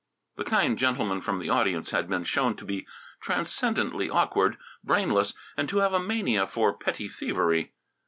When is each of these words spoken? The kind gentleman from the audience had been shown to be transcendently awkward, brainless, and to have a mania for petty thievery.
The 0.35 0.43
kind 0.43 0.79
gentleman 0.79 1.21
from 1.21 1.37
the 1.37 1.49
audience 1.51 1.91
had 1.91 2.09
been 2.09 2.23
shown 2.23 2.55
to 2.55 2.65
be 2.65 2.87
transcendently 3.21 4.09
awkward, 4.09 4.57
brainless, 4.83 5.35
and 5.55 5.69
to 5.69 5.77
have 5.77 5.93
a 5.93 5.99
mania 5.99 6.47
for 6.47 6.73
petty 6.73 7.07
thievery. 7.07 7.73